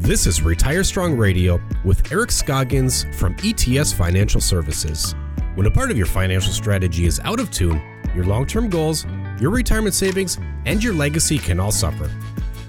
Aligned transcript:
This 0.00 0.26
is 0.26 0.40
Retire 0.40 0.82
Strong 0.82 1.18
Radio 1.18 1.60
with 1.84 2.10
Eric 2.10 2.30
Scoggins 2.30 3.04
from 3.18 3.36
ETS 3.44 3.92
Financial 3.92 4.40
Services. 4.40 5.14
When 5.56 5.66
a 5.66 5.70
part 5.70 5.90
of 5.90 5.98
your 5.98 6.06
financial 6.06 6.54
strategy 6.54 7.04
is 7.04 7.20
out 7.20 7.38
of 7.38 7.50
tune, 7.50 7.82
your 8.14 8.24
long 8.24 8.46
term 8.46 8.70
goals, 8.70 9.04
your 9.38 9.50
retirement 9.50 9.94
savings, 9.94 10.38
and 10.64 10.82
your 10.82 10.94
legacy 10.94 11.36
can 11.36 11.60
all 11.60 11.70
suffer. 11.70 12.10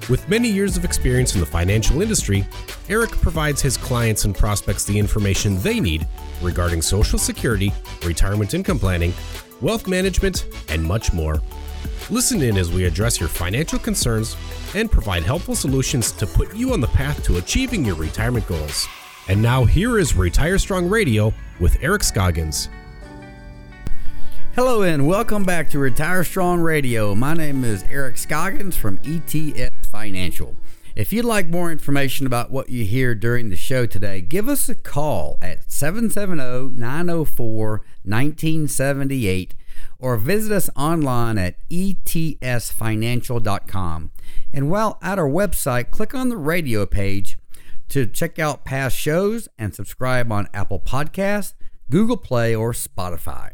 With 0.09 0.27
many 0.27 0.49
years 0.49 0.75
of 0.75 0.83
experience 0.83 1.33
in 1.33 1.39
the 1.39 1.45
financial 1.45 2.01
industry, 2.01 2.45
Eric 2.89 3.11
provides 3.11 3.61
his 3.61 3.77
clients 3.77 4.25
and 4.25 4.35
prospects 4.35 4.83
the 4.83 4.99
information 4.99 5.57
they 5.61 5.79
need 5.79 6.05
regarding 6.41 6.81
Social 6.81 7.17
Security, 7.17 7.71
retirement 8.03 8.53
income 8.53 8.77
planning, 8.77 9.13
wealth 9.61 9.87
management, 9.87 10.47
and 10.67 10.83
much 10.83 11.13
more. 11.13 11.41
Listen 12.09 12.41
in 12.41 12.57
as 12.57 12.71
we 12.71 12.85
address 12.85 13.19
your 13.19 13.29
financial 13.29 13.79
concerns 13.79 14.35
and 14.75 14.91
provide 14.91 15.23
helpful 15.23 15.55
solutions 15.55 16.11
to 16.13 16.27
put 16.27 16.55
you 16.55 16.73
on 16.73 16.81
the 16.81 16.87
path 16.87 17.23
to 17.23 17.37
achieving 17.37 17.85
your 17.85 17.95
retirement 17.95 18.47
goals. 18.47 18.87
And 19.27 19.41
now, 19.41 19.63
here 19.63 19.97
is 19.99 20.15
Retire 20.15 20.57
Strong 20.57 20.89
Radio 20.89 21.33
with 21.59 21.77
Eric 21.81 22.03
Scoggins. 22.03 22.69
Hello 24.55 24.81
and 24.81 25.07
welcome 25.07 25.45
back 25.45 25.69
to 25.69 25.79
Retire 25.79 26.25
Strong 26.25 26.59
Radio. 26.59 27.15
My 27.15 27.33
name 27.33 27.63
is 27.63 27.85
Eric 27.89 28.17
Scoggins 28.17 28.75
from 28.75 28.99
ETS 29.05 29.87
Financial. 29.89 30.57
If 30.93 31.13
you'd 31.13 31.23
like 31.23 31.47
more 31.47 31.71
information 31.71 32.25
about 32.27 32.51
what 32.51 32.69
you 32.69 32.83
hear 32.83 33.15
during 33.15 33.49
the 33.49 33.55
show 33.55 33.85
today, 33.85 34.19
give 34.19 34.49
us 34.49 34.67
a 34.67 34.75
call 34.75 35.37
at 35.41 35.71
770 35.71 36.75
904 36.77 37.69
1978 38.03 39.53
or 39.99 40.17
visit 40.17 40.51
us 40.51 40.69
online 40.75 41.37
at 41.37 41.57
etsfinancial.com. 41.69 44.11
And 44.53 44.69
while 44.69 44.99
at 45.01 45.19
our 45.19 45.29
website, 45.29 45.91
click 45.91 46.13
on 46.15 46.29
the 46.29 46.37
radio 46.37 46.85
page 46.85 47.37
to 47.89 48.05
check 48.05 48.39
out 48.39 48.65
past 48.65 48.97
shows 48.97 49.47
and 49.59 49.75
subscribe 49.75 50.31
on 50.31 50.47
Apple 50.53 50.79
Podcasts, 50.79 51.53
Google 51.89 52.17
Play, 52.17 52.55
or 52.55 52.71
Spotify. 52.71 53.51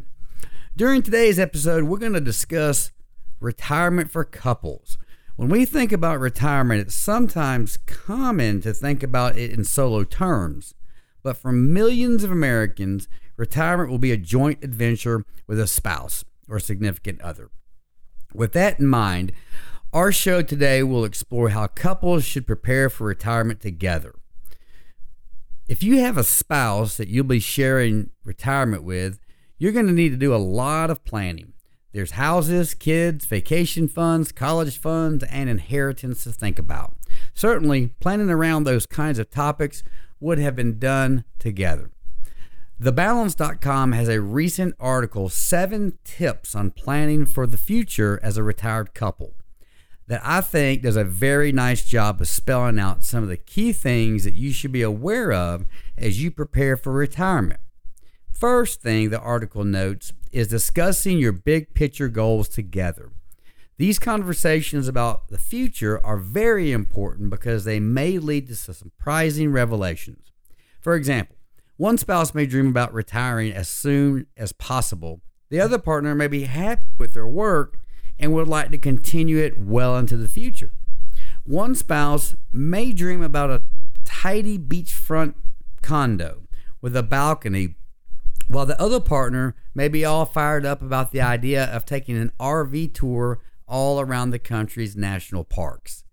During 0.76 1.02
today's 1.02 1.40
episode, 1.40 1.86
we're 1.86 1.98
going 1.98 2.14
to 2.14 2.22
discuss 2.22 2.92
retirement 3.40 4.12
for 4.12 4.24
couples. 4.24 4.98
When 5.36 5.50
we 5.50 5.66
think 5.66 5.92
about 5.92 6.20
retirement, 6.20 6.82
it's 6.82 6.96
sometimes 6.96 7.78
common 7.78 8.62
to 8.62 8.74
think 8.74 9.04
about 9.04 9.38
it 9.38 9.52
in 9.52 9.64
solo 9.64 10.04
terms. 10.04 10.74
But 11.24 11.38
for 11.38 11.52
millions 11.52 12.24
of 12.24 12.32
Americans, 12.32 13.08
retirement 13.38 13.90
will 13.90 13.98
be 13.98 14.12
a 14.12 14.18
joint 14.18 14.64
adventure 14.64 15.24
with 15.48 15.60
a 15.60 15.68
spouse 15.68 16.26
or 16.50 16.60
significant 16.60 17.22
other. 17.22 17.50
With 18.34 18.54
that 18.54 18.80
in 18.80 18.88
mind, 18.88 19.32
our 19.94 20.12
show 20.12 20.42
today 20.42 20.84
will 20.84 21.06
explore 21.06 21.50
how 21.50 21.68
couples 21.68 22.26
should 22.26 22.46
prepare 22.46 22.90
for 22.90 23.08
retirement 23.08 23.62
together. 23.62 24.16
If 25.68 25.84
you 25.84 26.00
have 26.00 26.18
a 26.18 26.24
spouse 26.24 26.98
that 26.98 27.08
you'll 27.08 27.26
be 27.26 27.40
sharing 27.40 28.10
retirement 28.24 28.84
with, 28.84 29.20
you're 29.58 29.72
going 29.72 29.88
to 29.88 29.94
need 29.94 30.10
to 30.10 30.18
do 30.18 30.34
a 30.34 30.38
lot 30.38 30.90
of 30.90 31.04
planning. 31.04 31.54
There's 31.94 32.12
houses, 32.12 32.74
kids, 32.74 33.26
vacation 33.26 33.88
funds, 33.88 34.32
college 34.32 34.78
funds, 34.78 35.24
and 35.26 35.50
inheritance 35.50 36.24
to 36.26 36.32
think 36.32 36.60
about. 36.60 36.96
Certainly, 37.34 37.96
planning 38.00 38.30
around 38.30 38.64
those 38.64 38.86
kinds 38.86 39.20
of 39.20 39.32
topics 39.32 39.84
would 40.20 40.38
have 40.38 40.56
been 40.56 40.80
done 40.80 41.24
together. 41.40 41.92
TheBalance.com 42.80 43.94
has 43.94 44.08
a 44.08 44.22
recent 44.22 44.76
article, 44.80 45.30
Seven 45.30 45.98
Tips 46.04 46.54
on 46.54 46.70
Planning 46.70 47.26
for 47.26 47.48
the 47.48 47.58
Future 47.58 48.20
as 48.22 48.38
a 48.38 48.44
Retired 48.44 48.94
Couple, 48.94 49.34
that 50.06 50.22
I 50.24 50.42
think 50.42 50.84
does 50.84 50.96
a 50.96 51.04
very 51.04 51.52
nice 51.52 51.84
job 51.84 52.22
of 52.22 52.28
spelling 52.28 52.78
out 52.78 53.04
some 53.04 53.24
of 53.24 53.30
the 53.30 53.38
key 53.38 53.74
things 53.74 54.26
that 54.26 54.36
you 54.36 54.52
should 54.52 54.72
be 54.72 54.84
aware 54.84 55.34
of 55.34 55.66
as 55.98 56.22
you 56.22 56.30
prepare 56.30 56.78
for 56.78 56.94
retirement. 56.94 57.62
First 58.32 58.84
thing 58.84 59.10
the 59.10 59.20
article 59.20 59.64
notes 59.64 60.14
is 60.32 60.48
discussing 60.48 61.18
your 61.18 61.32
big 61.32 61.74
picture 61.74 62.10
goals 62.10 62.48
together. 62.48 63.10
These 63.80 63.98
conversations 63.98 64.88
about 64.88 65.30
the 65.30 65.40
future 65.40 66.00
are 66.06 66.18
very 66.18 66.72
important 66.72 67.32
because 67.32 67.66
they 67.66 67.80
may 67.80 68.20
lead 68.20 68.48
to 68.50 68.56
some 68.56 68.76
surprising 68.76 69.52
revelations. 69.52 70.32
For 70.80 70.94
example, 70.94 71.37
one 71.78 71.98
spouse 71.98 72.34
may 72.34 72.46
dream 72.46 72.68
about 72.68 72.94
retiring 72.94 73.54
as 73.54 73.70
soon 73.70 74.28
as 74.36 74.52
possible. 74.52 75.22
The 75.50 75.62
other 75.62 75.78
partner 75.78 76.14
may 76.14 76.28
be 76.28 76.44
happy 76.44 76.88
with 76.98 77.14
their 77.14 77.28
work 77.28 77.80
and 78.20 78.34
would 78.34 78.48
like 78.48 78.72
to 78.72 78.78
continue 78.78 79.38
it 79.38 79.60
well 79.60 79.98
into 79.98 80.18
the 80.18 80.28
future. 80.28 80.72
One 81.44 81.76
spouse 81.76 82.36
may 82.52 82.92
dream 82.92 83.22
about 83.22 83.50
a 83.50 83.62
tidy 84.04 84.58
beachfront 84.58 85.36
condo 85.82 86.44
with 86.82 86.96
a 86.96 87.04
balcony 87.04 87.76
while 88.48 88.66
the 88.66 88.80
other 88.82 89.00
partner 89.00 89.56
may 89.76 89.88
be 89.88 90.06
all 90.06 90.26
fired 90.26 90.66
up 90.66 90.82
about 90.82 91.12
the 91.12 91.22
idea 91.22 91.66
of 91.66 91.86
taking 91.86 92.18
an 92.18 92.32
RV 92.40 92.94
tour 92.94 93.40
all 93.68 94.00
around 94.00 94.32
the 94.32 94.40
country's 94.40 94.96
national 94.96 95.44
parks. 95.44 96.06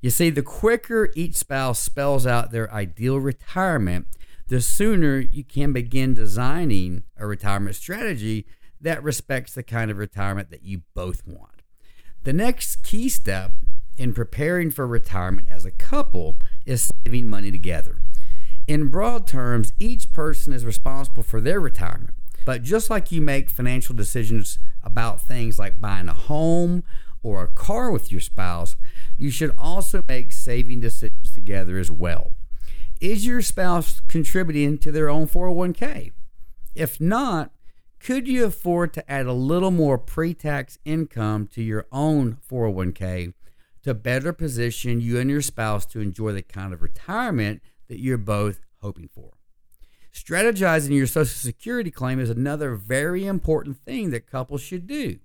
You 0.00 0.10
see, 0.10 0.30
the 0.30 0.42
quicker 0.42 1.12
each 1.14 1.34
spouse 1.34 1.78
spells 1.78 2.26
out 2.26 2.50
their 2.50 2.72
ideal 2.72 3.18
retirement, 3.18 4.06
the 4.52 4.60
sooner 4.60 5.18
you 5.18 5.42
can 5.42 5.72
begin 5.72 6.12
designing 6.12 7.02
a 7.16 7.26
retirement 7.26 7.74
strategy 7.74 8.44
that 8.78 9.02
respects 9.02 9.54
the 9.54 9.62
kind 9.62 9.90
of 9.90 9.96
retirement 9.96 10.50
that 10.50 10.62
you 10.62 10.82
both 10.94 11.26
want. 11.26 11.62
The 12.24 12.34
next 12.34 12.82
key 12.82 13.08
step 13.08 13.54
in 13.96 14.12
preparing 14.12 14.70
for 14.70 14.86
retirement 14.86 15.48
as 15.50 15.64
a 15.64 15.70
couple 15.70 16.36
is 16.66 16.90
saving 17.02 17.30
money 17.30 17.50
together. 17.50 17.96
In 18.66 18.88
broad 18.88 19.26
terms, 19.26 19.72
each 19.78 20.12
person 20.12 20.52
is 20.52 20.66
responsible 20.66 21.22
for 21.22 21.40
their 21.40 21.58
retirement. 21.58 22.12
But 22.44 22.62
just 22.62 22.90
like 22.90 23.10
you 23.10 23.22
make 23.22 23.48
financial 23.48 23.94
decisions 23.94 24.58
about 24.82 25.22
things 25.22 25.58
like 25.58 25.80
buying 25.80 26.10
a 26.10 26.12
home 26.12 26.84
or 27.22 27.42
a 27.42 27.48
car 27.48 27.90
with 27.90 28.12
your 28.12 28.20
spouse, 28.20 28.76
you 29.16 29.30
should 29.30 29.54
also 29.56 30.02
make 30.06 30.30
saving 30.30 30.80
decisions 30.80 31.32
together 31.32 31.78
as 31.78 31.90
well. 31.90 32.32
Is 33.02 33.26
your 33.26 33.42
spouse 33.42 33.98
contributing 34.06 34.78
to 34.78 34.92
their 34.92 35.08
own 35.08 35.26
401k? 35.26 36.12
If 36.76 37.00
not, 37.00 37.50
could 37.98 38.28
you 38.28 38.44
afford 38.44 38.92
to 38.92 39.10
add 39.10 39.26
a 39.26 39.32
little 39.32 39.72
more 39.72 39.98
pre 39.98 40.34
tax 40.34 40.78
income 40.84 41.48
to 41.48 41.62
your 41.64 41.88
own 41.90 42.36
401k 42.48 43.34
to 43.82 43.92
better 43.92 44.32
position 44.32 45.00
you 45.00 45.18
and 45.18 45.28
your 45.28 45.42
spouse 45.42 45.84
to 45.86 45.98
enjoy 45.98 46.30
the 46.30 46.42
kind 46.42 46.72
of 46.72 46.80
retirement 46.80 47.60
that 47.88 47.98
you're 47.98 48.18
both 48.18 48.60
hoping 48.80 49.08
for. 49.12 49.32
Strategizing 50.14 50.94
your 50.94 51.08
Social 51.08 51.26
Security 51.26 51.90
claim 51.90 52.20
is 52.20 52.30
another 52.30 52.76
very 52.76 53.26
important 53.26 53.78
thing 53.78 54.10
that 54.10 54.30
couples 54.30 54.62
should 54.62 54.86
do. 54.86 55.18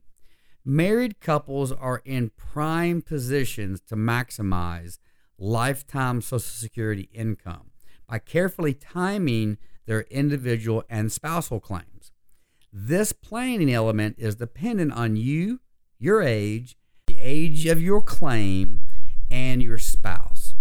Married 0.66 1.20
couples 1.20 1.72
are 1.72 2.02
in 2.06 2.32
prime 2.38 3.04
positions 3.04 3.82
to 3.82 3.96
maximize 3.96 4.98
lifetime 5.38 6.22
Social 6.22 6.40
Security 6.40 7.10
income 7.14 7.72
by 8.08 8.20
carefully 8.20 8.74
timing 8.74 9.58
their 9.86 10.02
individual 10.12 10.84
and 10.90 11.12
spousal 11.12 11.60
claims. 11.60 12.12
This 12.72 13.14
planning 13.14 13.72
element 13.72 14.16
is 14.18 14.36
dependent 14.36 14.94
on 14.94 15.16
you, 15.16 15.62
your 16.00 16.22
age, 16.22 16.78
the 17.08 17.18
age 17.20 17.66
of 17.66 17.82
your 17.82 18.02
claim, 18.02 18.82
and 19.30 19.62
your 19.62 19.78
spouse 19.78 20.56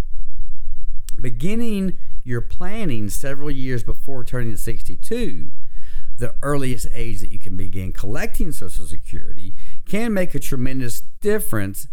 beginning 1.21 1.99
your 2.25 2.41
planning 2.41 3.09
several 3.09 3.51
years 3.51 3.83
before 3.83 4.25
turning 4.25 4.57
62, 4.57 5.53
the 6.19 6.35
earliest 6.43 6.87
age 6.93 7.21
that 7.21 7.33
you 7.33 7.39
can 7.39 7.57
begin 7.57 7.93
collecting 7.93 8.53
Social 8.53 8.87
Security, 8.87 9.55
can 9.85 10.13
make 10.13 10.35
a 10.35 10.39
tremendous 10.39 11.01
difference 11.21 11.89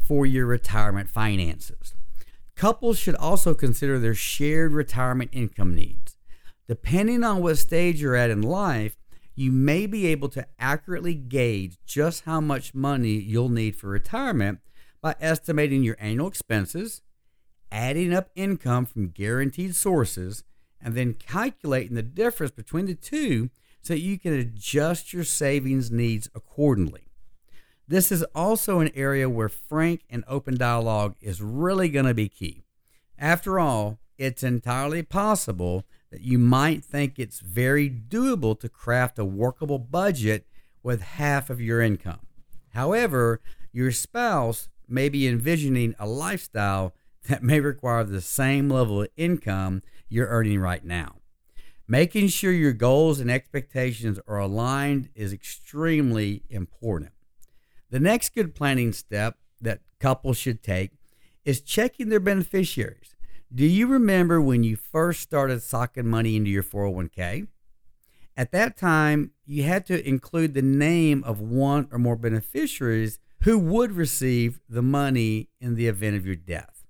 for 0.00 0.26
your 0.26 0.46
retirement 0.46 1.08
finances. 1.08 1.94
Couples 2.58 2.98
should 2.98 3.14
also 3.14 3.54
consider 3.54 4.00
their 4.00 4.16
shared 4.16 4.72
retirement 4.72 5.30
income 5.32 5.76
needs. 5.76 6.16
Depending 6.66 7.22
on 7.22 7.40
what 7.40 7.56
stage 7.56 8.02
you're 8.02 8.16
at 8.16 8.30
in 8.30 8.42
life, 8.42 8.96
you 9.36 9.52
may 9.52 9.86
be 9.86 10.08
able 10.08 10.28
to 10.30 10.44
accurately 10.58 11.14
gauge 11.14 11.78
just 11.86 12.24
how 12.24 12.40
much 12.40 12.74
money 12.74 13.10
you'll 13.10 13.48
need 13.48 13.76
for 13.76 13.86
retirement 13.86 14.58
by 15.00 15.14
estimating 15.20 15.84
your 15.84 15.96
annual 16.00 16.26
expenses, 16.26 17.00
adding 17.70 18.12
up 18.12 18.28
income 18.34 18.86
from 18.86 19.10
guaranteed 19.10 19.76
sources, 19.76 20.42
and 20.80 20.96
then 20.96 21.14
calculating 21.14 21.94
the 21.94 22.02
difference 22.02 22.50
between 22.50 22.86
the 22.86 22.94
two 22.96 23.50
so 23.82 23.94
you 23.94 24.18
can 24.18 24.32
adjust 24.32 25.12
your 25.12 25.22
savings 25.22 25.92
needs 25.92 26.28
accordingly. 26.34 27.07
This 27.88 28.12
is 28.12 28.22
also 28.34 28.80
an 28.80 28.90
area 28.94 29.30
where 29.30 29.48
frank 29.48 30.02
and 30.10 30.22
open 30.28 30.58
dialogue 30.58 31.16
is 31.22 31.40
really 31.40 31.88
going 31.88 32.04
to 32.04 32.12
be 32.12 32.28
key. 32.28 32.62
After 33.18 33.58
all, 33.58 33.98
it's 34.18 34.42
entirely 34.42 35.02
possible 35.02 35.84
that 36.10 36.20
you 36.20 36.38
might 36.38 36.84
think 36.84 37.18
it's 37.18 37.40
very 37.40 37.88
doable 37.88 38.60
to 38.60 38.68
craft 38.68 39.18
a 39.18 39.24
workable 39.24 39.78
budget 39.78 40.46
with 40.82 41.00
half 41.00 41.48
of 41.48 41.62
your 41.62 41.80
income. 41.80 42.20
However, 42.74 43.40
your 43.72 43.90
spouse 43.90 44.68
may 44.86 45.08
be 45.08 45.26
envisioning 45.26 45.94
a 45.98 46.06
lifestyle 46.06 46.94
that 47.28 47.42
may 47.42 47.58
require 47.58 48.04
the 48.04 48.20
same 48.20 48.68
level 48.68 49.00
of 49.02 49.08
income 49.16 49.82
you're 50.10 50.28
earning 50.28 50.60
right 50.60 50.84
now. 50.84 51.16
Making 51.86 52.28
sure 52.28 52.52
your 52.52 52.74
goals 52.74 53.18
and 53.18 53.30
expectations 53.30 54.20
are 54.28 54.38
aligned 54.38 55.08
is 55.14 55.32
extremely 55.32 56.42
important. 56.50 57.12
The 57.90 58.00
next 58.00 58.34
good 58.34 58.54
planning 58.54 58.92
step 58.92 59.38
that 59.60 59.80
couples 59.98 60.36
should 60.36 60.62
take 60.62 60.92
is 61.44 61.60
checking 61.60 62.10
their 62.10 62.20
beneficiaries. 62.20 63.16
Do 63.52 63.64
you 63.64 63.86
remember 63.86 64.40
when 64.42 64.62
you 64.62 64.76
first 64.76 65.20
started 65.20 65.62
socking 65.62 66.06
money 66.06 66.36
into 66.36 66.50
your 66.50 66.62
401k? 66.62 67.48
At 68.36 68.52
that 68.52 68.76
time, 68.76 69.32
you 69.46 69.62
had 69.62 69.86
to 69.86 70.06
include 70.06 70.52
the 70.52 70.62
name 70.62 71.24
of 71.24 71.40
one 71.40 71.88
or 71.90 71.98
more 71.98 72.16
beneficiaries 72.16 73.18
who 73.42 73.58
would 73.58 73.92
receive 73.92 74.60
the 74.68 74.82
money 74.82 75.48
in 75.60 75.74
the 75.74 75.88
event 75.88 76.16
of 76.16 76.26
your 76.26 76.36
death. 76.36 76.84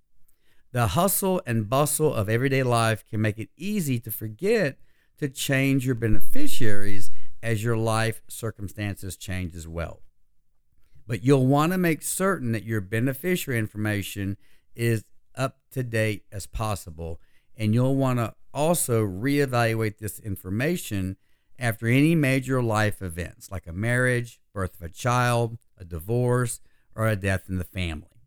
The 0.73 0.89
hustle 0.89 1.41
and 1.47 1.69
bustle 1.69 2.12
of 2.12 2.29
everyday 2.29 2.65
life 2.65 3.05
can 3.09 3.21
make 3.23 3.39
it 3.39 3.51
easy 3.56 4.01
to 4.01 4.11
forget 4.11 4.79
to 5.19 5.29
change 5.29 5.87
your 5.87 5.94
beneficiaries 5.94 7.11
as 7.43 7.62
your 7.62 7.77
life 7.77 8.21
circumstances 8.29 9.17
change 9.17 9.55
as 9.55 9.69
well. 9.69 10.01
But 11.08 11.25
you'll 11.25 11.46
want 11.46 11.72
to 11.72 11.78
make 11.78 12.02
certain 12.02 12.52
that 12.52 12.64
your 12.64 12.82
beneficiary 12.82 13.58
information 13.58 14.37
is 14.76 15.05
up 15.34 15.56
to 15.70 15.82
date 15.82 16.25
as 16.31 16.46
possible, 16.46 17.19
and 17.56 17.72
you'll 17.72 17.96
want 17.96 18.19
to 18.19 18.34
also 18.52 19.02
reevaluate 19.05 19.96
this 19.96 20.20
information 20.20 21.16
after 21.58 21.87
any 21.87 22.14
major 22.14 22.62
life 22.62 23.00
events 23.00 23.50
like 23.50 23.66
a 23.66 23.72
marriage, 23.72 24.38
birth 24.52 24.75
of 24.76 24.82
a 24.82 24.93
child, 24.93 25.56
a 25.78 25.84
divorce, 25.84 26.60
or 26.94 27.08
a 27.08 27.16
death 27.16 27.44
in 27.49 27.56
the 27.56 27.64
family. 27.64 28.22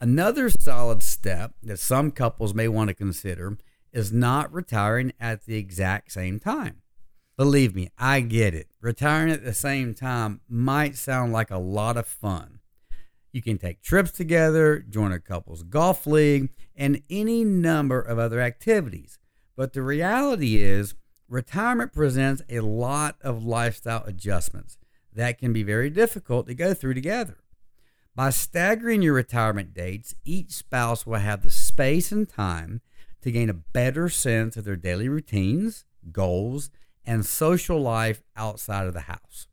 Another 0.00 0.48
solid 0.48 1.02
step 1.02 1.52
that 1.62 1.78
some 1.78 2.10
couples 2.10 2.54
may 2.54 2.66
want 2.66 2.88
to 2.88 2.94
consider 2.94 3.58
is 3.92 4.10
not 4.10 4.52
retiring 4.52 5.12
at 5.20 5.44
the 5.44 5.56
exact 5.56 6.12
same 6.12 6.40
time. 6.40 6.82
Believe 7.36 7.74
me, 7.74 7.90
I 7.98 8.20
get 8.20 8.54
it. 8.54 8.68
Retiring 8.80 9.30
at 9.30 9.44
the 9.44 9.52
same 9.52 9.94
time 9.94 10.40
might 10.48 10.96
sound 10.96 11.32
like 11.32 11.50
a 11.50 11.58
lot 11.58 11.98
of 11.98 12.06
fun. 12.06 12.60
You 13.30 13.42
can 13.42 13.58
take 13.58 13.82
trips 13.82 14.10
together, 14.10 14.78
join 14.78 15.12
a 15.12 15.20
couple's 15.20 15.62
golf 15.62 16.06
league, 16.06 16.48
and 16.74 17.02
any 17.10 17.44
number 17.44 18.00
of 18.00 18.18
other 18.18 18.40
activities. 18.40 19.18
But 19.54 19.74
the 19.74 19.82
reality 19.82 20.56
is, 20.56 20.94
retirement 21.28 21.92
presents 21.92 22.40
a 22.48 22.60
lot 22.60 23.16
of 23.20 23.44
lifestyle 23.44 24.04
adjustments 24.06 24.78
that 25.12 25.38
can 25.38 25.52
be 25.52 25.62
very 25.62 25.90
difficult 25.90 26.46
to 26.46 26.54
go 26.54 26.72
through 26.72 26.94
together. 26.94 27.36
By 28.14 28.30
staggering 28.30 29.02
your 29.02 29.12
retirement 29.12 29.74
dates, 29.74 30.14
each 30.24 30.52
spouse 30.52 31.04
will 31.04 31.18
have 31.18 31.42
the 31.42 31.50
space 31.50 32.10
and 32.10 32.26
time 32.26 32.80
to 33.20 33.30
gain 33.30 33.50
a 33.50 33.54
better 33.54 34.08
sense 34.08 34.56
of 34.56 34.64
their 34.64 34.76
daily 34.76 35.10
routines, 35.10 35.84
goals, 36.12 36.70
and 37.06 37.24
social 37.24 37.80
life 37.80 38.22
outside 38.36 38.86
of 38.86 38.94
the 38.94 39.00
house. 39.00 39.46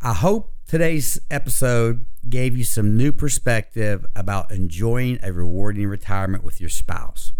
I 0.00 0.14
hope 0.14 0.52
today's 0.66 1.20
episode 1.30 2.06
gave 2.28 2.56
you 2.56 2.64
some 2.64 2.96
new 2.96 3.12
perspective 3.12 4.04
about 4.14 4.50
enjoying 4.50 5.18
a 5.22 5.32
rewarding 5.32 5.88
retirement 5.88 6.44
with 6.44 6.60
your 6.60 6.70
spouse. 6.70 7.32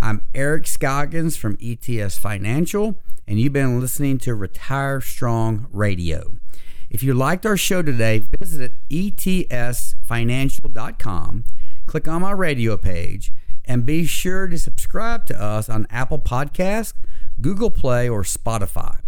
I'm 0.00 0.22
Eric 0.34 0.66
Scoggins 0.66 1.36
from 1.36 1.58
ETS 1.60 2.18
Financial, 2.18 3.00
and 3.26 3.40
you've 3.40 3.52
been 3.52 3.80
listening 3.80 4.18
to 4.18 4.34
Retire 4.34 5.00
Strong 5.00 5.66
Radio. 5.72 6.34
If 6.88 7.02
you 7.02 7.14
liked 7.14 7.44
our 7.44 7.56
show 7.56 7.82
today, 7.82 8.22
visit 8.38 8.74
etsfinancial.com, 8.88 11.44
click 11.86 12.08
on 12.08 12.22
my 12.22 12.30
radio 12.30 12.76
page, 12.76 13.32
and 13.68 13.86
be 13.86 14.06
sure 14.06 14.48
to 14.48 14.58
subscribe 14.58 15.26
to 15.26 15.40
us 15.40 15.68
on 15.68 15.86
Apple 15.90 16.18
Podcasts, 16.18 16.94
Google 17.40 17.70
Play, 17.70 18.08
or 18.08 18.22
Spotify. 18.22 19.00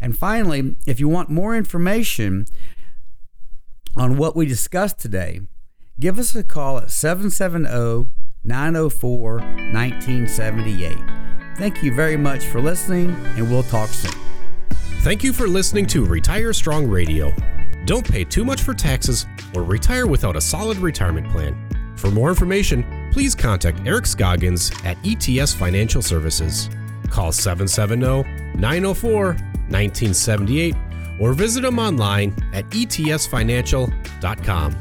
And 0.00 0.16
finally, 0.16 0.76
if 0.86 0.98
you 0.98 1.08
want 1.08 1.28
more 1.28 1.54
information 1.54 2.46
on 3.96 4.16
what 4.16 4.34
we 4.34 4.46
discussed 4.46 4.98
today, 4.98 5.42
give 6.00 6.18
us 6.18 6.34
a 6.34 6.42
call 6.42 6.78
at 6.78 6.90
770 6.90 8.08
904 8.44 9.34
1978. 9.34 10.98
Thank 11.56 11.82
you 11.82 11.94
very 11.94 12.16
much 12.16 12.44
for 12.44 12.60
listening, 12.60 13.10
and 13.36 13.50
we'll 13.50 13.62
talk 13.64 13.88
soon. 13.90 14.12
Thank 15.00 15.22
you 15.22 15.32
for 15.32 15.46
listening 15.46 15.86
to 15.86 16.04
Retire 16.04 16.52
Strong 16.52 16.88
Radio. 16.88 17.32
Don't 17.84 18.08
pay 18.08 18.24
too 18.24 18.44
much 18.44 18.62
for 18.62 18.74
taxes 18.74 19.26
or 19.54 19.62
retire 19.62 20.06
without 20.06 20.36
a 20.36 20.40
solid 20.40 20.78
retirement 20.78 21.30
plan. 21.30 21.56
For 21.96 22.10
more 22.10 22.28
information, 22.28 22.84
please 23.12 23.34
contact 23.34 23.80
Eric 23.86 24.06
Scoggins 24.06 24.70
at 24.84 24.96
ETS 25.04 25.52
Financial 25.52 26.02
Services. 26.02 26.70
Call 27.10 27.32
770 27.32 28.22
904 28.58 29.26
1978 29.68 30.74
or 31.20 31.32
visit 31.32 31.64
him 31.64 31.78
online 31.78 32.34
at 32.52 32.68
etsfinancial.com. 32.70 34.05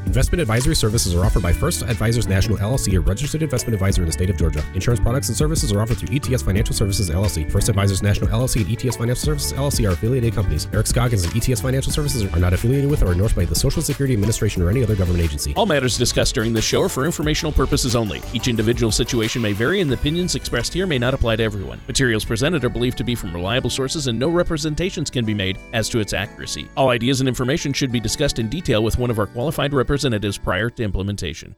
Investment 0.05 0.41
advisory 0.41 0.75
services 0.75 1.13
are 1.13 1.25
offered 1.25 1.43
by 1.43 1.51
First 1.51 1.81
Advisors 1.81 2.27
National 2.27 2.57
LLC, 2.57 2.95
a 2.95 3.01
registered 3.01 3.43
investment 3.43 3.73
advisor 3.73 4.01
in 4.01 4.05
the 4.05 4.11
state 4.13 4.29
of 4.29 4.37
Georgia. 4.37 4.63
Insurance 4.73 5.01
products 5.01 5.27
and 5.27 5.37
services 5.37 5.73
are 5.73 5.81
offered 5.81 5.97
through 5.97 6.15
ETS 6.15 6.41
Financial 6.41 6.73
Services 6.73 7.09
LLC. 7.09 7.51
First 7.51 7.67
Advisors 7.67 8.01
National 8.01 8.29
LLC 8.29 8.65
and 8.65 8.71
ETS 8.71 8.95
Financial 8.95 9.23
Services 9.23 9.51
LLC 9.51 9.89
are 9.89 9.91
affiliated 9.91 10.33
companies. 10.33 10.69
Eric 10.71 10.87
Scoggins 10.87 11.25
and 11.25 11.35
ETS 11.35 11.59
Financial 11.59 11.91
Services 11.91 12.23
are 12.33 12.39
not 12.39 12.53
affiliated 12.53 12.89
with 12.89 13.03
or 13.03 13.11
endorsed 13.11 13.35
by 13.35 13.43
the 13.43 13.55
Social 13.55 13.81
Security 13.81 14.13
Administration 14.13 14.61
or 14.61 14.69
any 14.69 14.81
other 14.81 14.95
government 14.95 15.23
agency. 15.23 15.53
All 15.55 15.65
matters 15.65 15.97
discussed 15.97 16.33
during 16.33 16.53
this 16.53 16.63
show 16.63 16.81
are 16.83 16.89
for 16.89 17.05
informational 17.05 17.51
purposes 17.51 17.93
only. 17.93 18.21
Each 18.33 18.47
individual 18.47 18.91
situation 18.91 19.41
may 19.41 19.51
vary, 19.51 19.81
and 19.81 19.89
the 19.89 19.95
opinions 19.95 20.35
expressed 20.35 20.73
here 20.73 20.87
may 20.87 20.97
not 20.97 21.13
apply 21.13 21.35
to 21.35 21.43
everyone. 21.43 21.81
Materials 21.87 22.23
presented 22.23 22.63
are 22.63 22.69
believed 22.69 22.97
to 22.99 23.03
be 23.03 23.15
from 23.15 23.33
reliable 23.33 23.69
sources, 23.69 24.07
and 24.07 24.17
no 24.17 24.29
representations 24.29 25.09
can 25.09 25.25
be 25.25 25.33
made 25.33 25.57
as 25.73 25.89
to 25.89 25.99
its 25.99 26.13
accuracy. 26.13 26.69
All 26.77 26.89
ideas 26.89 27.19
and 27.19 27.27
information 27.27 27.73
should 27.73 27.91
be 27.91 27.99
discussed 27.99 28.39
in 28.39 28.47
detail 28.47 28.81
with 28.81 28.97
one 28.97 29.09
of 29.11 29.19
our 29.19 29.25
qualified 29.35 29.73
representatives 29.73 30.37
prior 30.37 30.69
to 30.69 30.81
implementation. 30.81 31.57